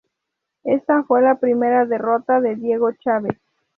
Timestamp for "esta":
0.63-1.03